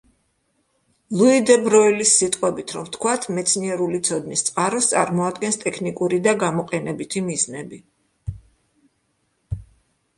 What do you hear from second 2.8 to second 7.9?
ვთქვათ: „მეცნიერული ცოდნის წყაროს წარმოადგენს ტექნიკური და გამოყენებითი მიზნები“.